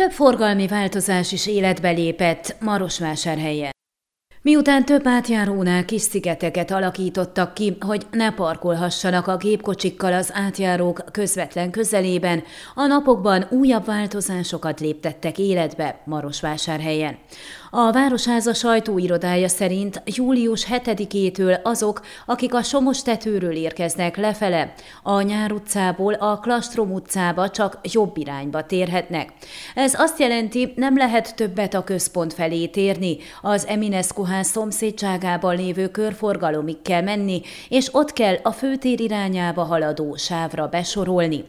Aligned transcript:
Több 0.00 0.10
forgalmi 0.10 0.66
változás 0.66 1.32
is 1.32 1.46
életbe 1.46 1.90
lépett 1.90 2.56
Marosvásárhelyen. 2.60 3.79
Miután 4.42 4.84
több 4.84 5.06
átjárónál 5.06 5.84
kis 5.84 6.02
szigeteket 6.02 6.70
alakítottak 6.70 7.54
ki, 7.54 7.76
hogy 7.80 8.06
ne 8.10 8.32
parkolhassanak 8.32 9.26
a 9.26 9.36
gépkocsikkal 9.36 10.12
az 10.12 10.30
átjárók 10.34 11.04
közvetlen 11.12 11.70
közelében, 11.70 12.42
a 12.74 12.86
napokban 12.86 13.46
újabb 13.50 13.84
változásokat 13.84 14.80
léptettek 14.80 15.38
életbe 15.38 16.00
Marosvásárhelyen. 16.04 17.18
A 17.70 17.92
Városháza 17.92 18.54
sajtóirodája 18.54 19.48
szerint 19.48 20.02
július 20.04 20.66
7-től 20.70 21.62
azok, 21.62 22.00
akik 22.26 22.54
a 22.54 22.62
Somos 22.62 23.02
tetőről 23.02 23.54
érkeznek 23.54 24.16
lefele, 24.16 24.74
a 25.02 25.20
Nyár 25.20 25.52
utcából 25.52 26.12
a 26.12 26.38
Klastrom 26.38 26.92
utcába 26.92 27.50
csak 27.50 27.78
jobb 27.82 28.16
irányba 28.16 28.66
térhetnek. 28.66 29.32
Ez 29.74 29.94
azt 30.00 30.18
jelenti, 30.18 30.72
nem 30.76 30.96
lehet 30.96 31.36
többet 31.36 31.74
a 31.74 31.84
központ 31.84 32.32
felé 32.34 32.66
térni, 32.66 33.16
az 33.42 33.66
Eminescu 33.66 34.22
ház 34.30 34.46
szomszédságában 34.46 35.56
lévő 35.56 35.88
körforgalomig 35.88 36.82
kell 36.82 37.02
menni, 37.02 37.42
és 37.68 37.94
ott 37.94 38.12
kell 38.12 38.36
a 38.42 38.52
főtér 38.52 39.00
irányába 39.00 39.62
haladó 39.62 40.16
sávra 40.16 40.66
besorolni. 40.66 41.44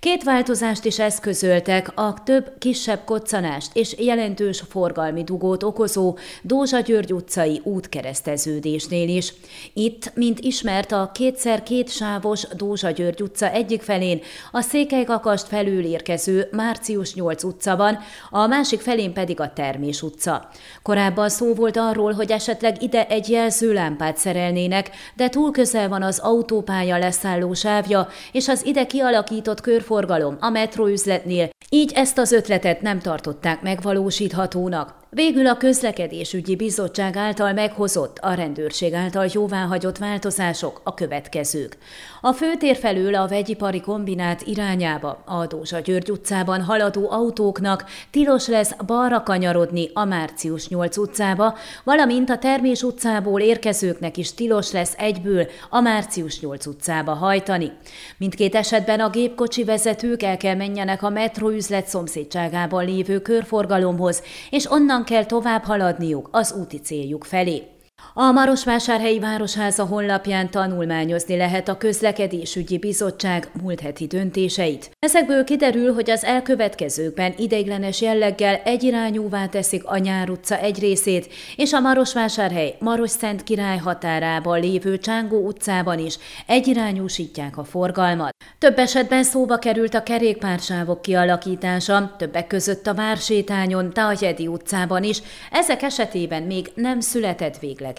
Két 0.00 0.22
változást 0.22 0.84
is 0.84 0.98
eszközöltek 0.98 1.92
a 1.94 2.14
több 2.24 2.52
kisebb 2.58 3.00
koccanást 3.04 3.76
és 3.76 3.94
jelentős 3.98 4.62
forgalmi 4.68 5.24
dugót 5.24 5.62
okozó 5.62 6.18
Dózsa 6.42 6.80
György 6.80 7.12
utcai 7.12 7.60
útkereszteződésnél 7.64 9.08
is. 9.08 9.32
Itt, 9.72 10.12
mint 10.14 10.38
ismert, 10.38 10.92
a 10.92 11.10
kétszer 11.14 11.62
két 11.62 11.90
sávos 11.90 12.46
Dózsa 12.56 12.90
György 12.90 13.22
utca 13.22 13.50
egyik 13.50 13.82
felén 13.82 14.20
a 14.52 14.60
Székelykakast 14.60 15.46
felül 15.46 15.84
érkező 15.84 16.48
Március 16.52 17.14
8 17.14 17.42
utca 17.42 17.76
van, 17.76 17.98
a 18.30 18.46
másik 18.46 18.80
felén 18.80 19.12
pedig 19.12 19.40
a 19.40 19.52
Termés 19.52 20.02
utca. 20.02 20.48
Korábban 20.82 21.28
szó 21.28 21.54
volt 21.54 21.76
arról, 21.76 22.12
hogy 22.12 22.30
esetleg 22.30 22.82
ide 22.82 23.06
egy 23.06 23.28
jelzőlámpát 23.28 24.16
szerelnének, 24.16 24.90
de 25.16 25.28
túl 25.28 25.50
közel 25.50 25.88
van 25.88 26.02
az 26.02 26.18
autópálya 26.18 26.98
leszálló 26.98 27.54
sávja, 27.54 28.08
és 28.32 28.48
az 28.48 28.66
ide 28.66 28.86
kialakított 28.86 29.60
kör 29.60 29.88
forgalom 29.90 30.36
a 30.40 30.50
metróüzletnél, 30.50 31.48
így 31.68 31.92
ezt 31.94 32.18
az 32.18 32.32
ötletet 32.32 32.80
nem 32.80 32.98
tartották 32.98 33.62
megvalósíthatónak. 33.62 34.99
Végül 35.12 35.46
a 35.46 35.56
közlekedésügyi 35.56 36.56
bizottság 36.56 37.16
által 37.16 37.52
meghozott, 37.52 38.18
a 38.18 38.34
rendőrség 38.34 38.94
által 38.94 39.28
jóváhagyott 39.32 39.98
változások 39.98 40.80
a 40.84 40.94
következők. 40.94 41.76
A 42.20 42.32
főtér 42.32 42.76
felől 42.76 43.14
a 43.14 43.28
vegyipari 43.28 43.80
kombinát 43.80 44.42
irányába, 44.42 45.22
a 45.26 45.46
Dózsa 45.46 45.78
György 45.78 46.10
utcában 46.10 46.62
haladó 46.62 47.10
autóknak 47.10 47.84
tilos 48.10 48.46
lesz 48.46 48.74
balra 48.86 49.22
kanyarodni 49.22 49.90
a 49.94 50.04
Március 50.04 50.68
8 50.68 50.96
utcába, 50.96 51.54
valamint 51.84 52.30
a 52.30 52.38
Termés 52.38 52.82
utcából 52.82 53.40
érkezőknek 53.40 54.16
is 54.16 54.34
tilos 54.34 54.72
lesz 54.72 54.94
egyből 54.98 55.46
a 55.70 55.80
Március 55.80 56.40
8 56.40 56.66
utcába 56.66 57.14
hajtani. 57.14 57.72
Mindkét 58.18 58.54
esetben 58.54 59.00
a 59.00 59.10
gépkocsi 59.10 59.64
vezetők 59.64 60.22
el 60.22 60.36
kell 60.36 60.54
menjenek 60.54 61.02
a 61.02 61.08
metróüzlet 61.10 61.86
szomszédságában 61.86 62.84
lévő 62.84 63.20
körforgalomhoz, 63.20 64.22
és 64.50 64.70
onnan 64.70 64.98
onnan 65.00 65.12
kell 65.12 65.24
tovább 65.24 65.62
haladniuk 65.62 66.28
az 66.32 66.52
úti 66.52 66.80
céljuk 66.80 67.24
felé. 67.24 67.79
A 68.14 68.30
Marosvásárhelyi 68.30 69.18
Városháza 69.18 69.84
honlapján 69.84 70.50
tanulmányozni 70.50 71.36
lehet 71.36 71.68
a 71.68 71.76
közlekedésügyi 71.76 72.78
bizottság 72.78 73.50
múlt 73.62 73.80
heti 73.80 74.06
döntéseit. 74.06 74.90
Ezekből 74.98 75.44
kiderül, 75.44 75.94
hogy 75.94 76.10
az 76.10 76.24
elkövetkezőkben 76.24 77.34
ideiglenes 77.36 78.00
jelleggel 78.00 78.60
egyirányúvá 78.64 79.46
teszik 79.46 79.84
a 79.84 79.98
Nyár 79.98 80.30
utca 80.30 80.58
egy 80.58 80.78
részét, 80.78 81.28
és 81.56 81.72
a 81.72 81.80
Marosvásárhely 81.80 82.76
Maros-Szent 82.78 83.42
Király 83.42 83.78
határában 83.78 84.60
lévő 84.60 84.98
Csángó 84.98 85.46
utcában 85.46 85.98
is 85.98 86.18
egyirányúsítják 86.46 87.58
a 87.58 87.64
forgalmat. 87.64 88.34
Több 88.58 88.78
esetben 88.78 89.22
szóba 89.22 89.56
került 89.56 89.94
a 89.94 90.02
kerékpársávok 90.02 91.02
kialakítása, 91.02 92.14
többek 92.18 92.46
között 92.46 92.86
a 92.86 92.94
Vársétányon, 92.94 93.92
Tajedi 93.92 94.46
utcában 94.46 95.02
is, 95.02 95.22
ezek 95.50 95.82
esetében 95.82 96.42
még 96.42 96.70
nem 96.74 97.00
született 97.00 97.58
végleges 97.58 97.98